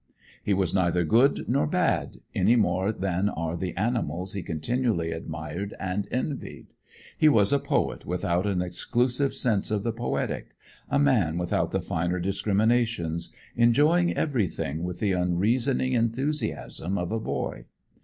He 0.43 0.51
was 0.55 0.73
neither 0.73 1.03
good 1.03 1.47
nor 1.47 1.67
bad, 1.67 2.21
any 2.33 2.55
more 2.55 2.91
than 2.91 3.29
are 3.29 3.55
the 3.55 3.77
animals 3.77 4.33
he 4.33 4.41
continually 4.41 5.11
admired 5.11 5.75
and 5.79 6.07
envied. 6.09 6.73
He 7.19 7.29
was 7.29 7.53
a 7.53 7.59
poet 7.59 8.03
without 8.03 8.47
an 8.47 8.63
exclusive 8.63 9.35
sense 9.35 9.69
of 9.69 9.83
the 9.83 9.93
poetic, 9.93 10.55
a 10.89 10.97
man 10.97 11.37
without 11.37 11.69
the 11.69 11.81
finer 11.81 12.17
discriminations, 12.19 13.31
enjoying 13.55 14.17
everything 14.17 14.81
with 14.83 14.97
the 14.99 15.11
unreasoning 15.11 15.93
enthusiasm 15.93 16.97
of 16.97 17.11
a 17.11 17.19
boy. 17.19 17.65